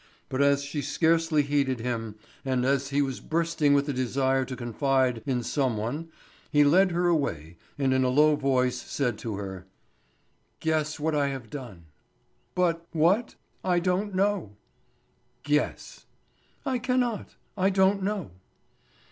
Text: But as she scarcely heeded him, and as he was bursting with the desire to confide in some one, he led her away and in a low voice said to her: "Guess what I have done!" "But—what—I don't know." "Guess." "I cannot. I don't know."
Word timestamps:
But 0.29 0.41
as 0.41 0.63
she 0.63 0.81
scarcely 0.81 1.43
heeded 1.43 1.79
him, 1.79 2.15
and 2.43 2.65
as 2.65 2.89
he 2.89 3.03
was 3.03 3.19
bursting 3.19 3.75
with 3.75 3.85
the 3.85 3.93
desire 3.93 4.45
to 4.45 4.55
confide 4.55 5.21
in 5.27 5.43
some 5.43 5.77
one, 5.77 6.09
he 6.51 6.63
led 6.63 6.89
her 6.89 7.05
away 7.05 7.57
and 7.77 7.93
in 7.93 8.03
a 8.03 8.09
low 8.09 8.35
voice 8.35 8.77
said 8.81 9.19
to 9.19 9.35
her: 9.35 9.67
"Guess 10.59 10.99
what 10.99 11.13
I 11.13 11.27
have 11.27 11.51
done!" 11.51 11.85
"But—what—I 12.55 13.77
don't 13.77 14.15
know." 14.15 14.55
"Guess." 15.43 16.07
"I 16.65 16.79
cannot. 16.79 17.35
I 17.55 17.69
don't 17.69 18.01
know." 18.01 18.31